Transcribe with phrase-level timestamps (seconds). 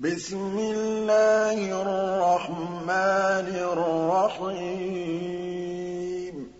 [0.00, 6.52] بِسْمِ اللَّهِ الرَّحْمَٰنِ الرَّحِيمِ.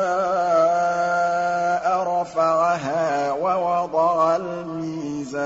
[2.21, 5.39] رَفَعَهَا وَوَضَعَ الْمِيزَانَ.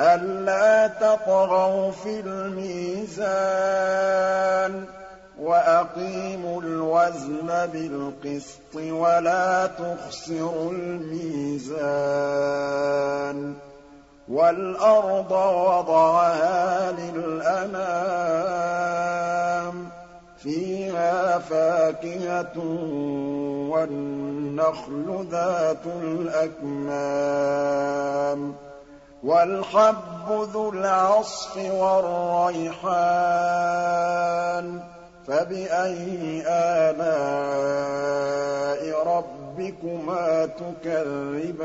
[0.00, 4.99] أَلَّا تَطْغَوْا فِي الْمِيزَانِ.
[5.40, 11.80] وَأَقِيمُوا الْوَزْنَ بِالْقِسْطِ وَلَا تُخْسِرُوا الْمِيزَانَ
[14.28, 17.80] وَالْأَرْضَ وَضَعَهَا لِلْأَنَامِ
[20.42, 22.58] فِيهَا فَاكِهَةٌ
[23.70, 27.20] وَالنَّخْلُ ذَاتُ الْأَكْمَامِ
[29.24, 32.90] وَالْحَبُّ ذُو الْعَصْفِ وَالرَّيْحَانُ
[35.30, 37.20] فَبِأَيِّ آلَاءِ
[39.06, 41.60] رَبِّكُمَا تُكَذِّبَانِ؟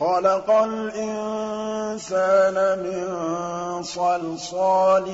[0.00, 1.58] خَلَقَ الْإِنسَانَ
[2.78, 3.04] مِن
[3.82, 5.08] صَلْصَالٍ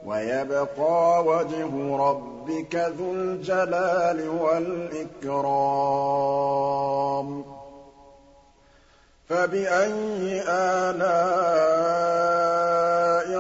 [0.07, 5.31] وَيَبْقَىٰ وَجْهُ رَبِّكَ ذُو الْجَلَالِ وَالْإِكْرَامِ.
[9.29, 11.11] فَبِأَيِّ آلَاءِ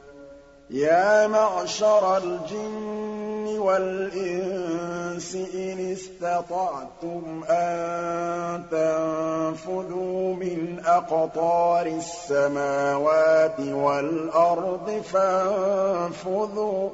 [0.70, 16.92] يَا مَعْشَرَ الْجِنِّ وَالْإِنسِ إِنِ اسْتَطَعْتُمْ أَن تَنفُذُوا مِنْ أَقْطَارِ السَّمَاوَاتِ وَالْأَرْضِ فَانفُذُوا ۚ.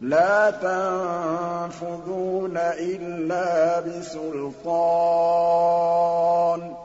[0.00, 6.77] لَا تَنفُذُونَ إِلَّا بِسُلْطَانٍ.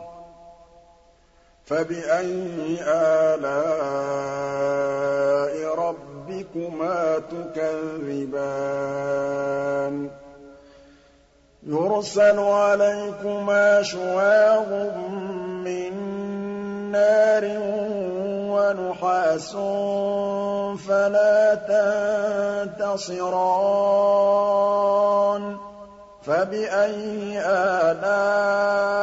[1.65, 3.43] فَبِأَيِّ آلَاءِ
[5.75, 8.33] رَبِّكُمَا تُكَذِّبَانِ؟
[11.67, 14.71] يُرْسَلُ عَلَيْكُمَا شُوَاظٌ
[15.63, 15.93] مِّن
[16.91, 17.43] نَّارٍ
[18.51, 19.51] وَنُحَاسٌ
[20.87, 23.33] فَلَا تَنتَصِرَانِ.
[26.25, 29.02] فَبِأَيِّ آلَاءِ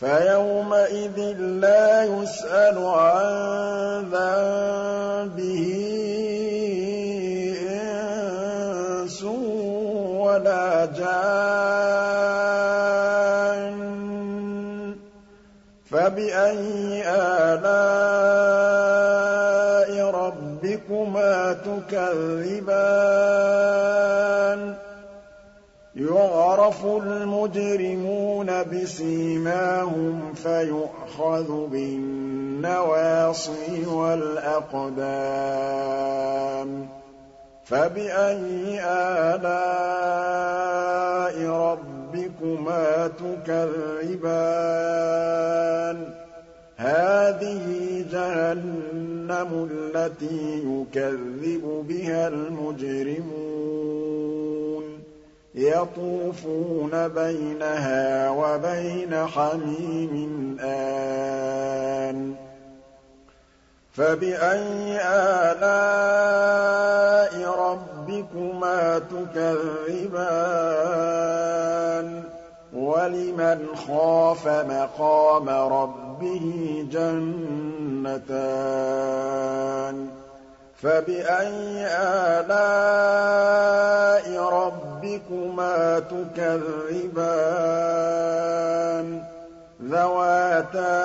[0.00, 1.18] فَيَوْمَئِذٍ
[1.60, 3.28] لَّا يُسْأَلُ عَن
[4.12, 5.66] ذَنبِهِ
[7.68, 9.24] إِنسٌ
[10.24, 11.40] وَلَا جَانٌّ.
[15.90, 18.00] فَبِأَيِّ آلَاءِ
[20.10, 22.70] رَبِّكُمَا تُكَذِّبَانِ؟
[26.70, 35.00] يُعْرَفُ الْمُجْرِمُونَ بِسِيمَاهُمْ فَيُؤْخَذُ بِالنَّوَاصِي وَالْأَقْدَامِ
[37.64, 39.46] فَبِأَيِّ آلَاءِ
[41.46, 44.30] رَبِّكُمَا تُكَذِّبَانِ؟
[46.78, 54.89] هَٰذِهِ جَهَنَّمُ الَّتِي يُكَذِّبُ بِهَا الْمُجْرِمُونَ.
[55.54, 62.34] يَطُوفُونَ بَيْنَهَا وَبَيْنَ حَمِيمٍ آنٍ.
[63.92, 65.70] فَبِأَيِّ آلَاءِ
[67.58, 70.10] رَبِّكُمَا تُكَذِّبَانِ؟
[72.74, 78.20] وَلِمَنْ خَافَ مَقَامَ رَبِّهِ جَنَّتَانِ؟
[80.82, 82.89] فَبِأَيِّ آلَاءِ
[86.00, 87.40] تُكَذِّبَانِ
[89.82, 90.96] ذَوَاتَا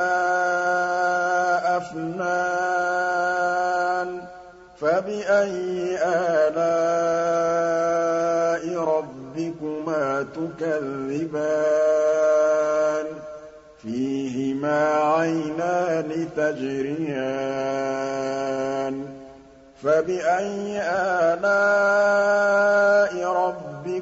[1.77, 3.05] أَفْنَانٍ
[4.81, 6.63] فَبِأَيِّ آلَاءِ
[8.83, 11.45] رَبِّكُمَا تُكَذِّبَانِ
[13.81, 17.65] فِيهِمَا عَيْنَانِ تَجْرِيَانِ
[19.83, 20.81] فَبِأَيِّ
[21.33, 21.73] آلَاءِ
[23.31, 23.64] رَبِّكُمَا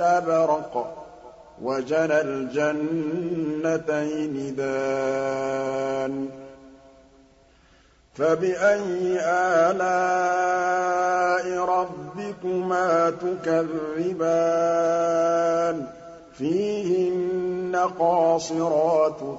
[0.00, 0.94] إِسْتَبْرَقٍ
[1.62, 3.54] وَجَنَى الْجَنَّتَيْنِ
[4.56, 6.28] دَانٍ
[8.14, 9.20] فَبِأَيِّ
[9.70, 14.26] آلَاءِ رَبِّكُمَا تُكَذِّبَانِ؟
[16.38, 19.38] فِيهِنَّ قَاصِرَاتُ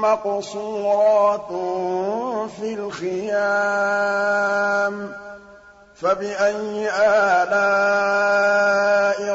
[0.00, 1.48] مَّقْصُورَاتٌ
[2.60, 5.23] فِي الْخِيَامِ.
[6.00, 7.54] فَبِأَيِّ آلَاءِ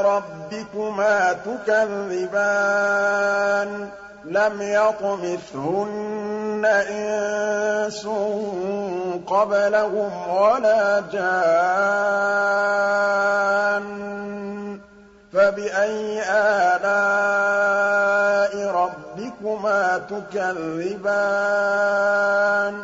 [0.02, 3.90] رَبِّكُمَا تُكَذِّبَانِ؟
[4.26, 8.08] لَمْ يَطْمِثْهُنَّ إِنسٌ
[9.28, 11.60] قَبْلَهُمْ وَلَا جَانٌّ.
[15.34, 22.84] فَبِأَيِّ آلَاءِ رَبِّكُمَا تُكَذِّبَانِ؟